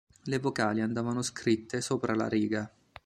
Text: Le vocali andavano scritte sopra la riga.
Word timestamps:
Le 0.23 0.39
vocali 0.39 0.81
andavano 0.81 1.21
scritte 1.21 1.79
sopra 1.79 2.15
la 2.15 2.27
riga. 2.27 2.73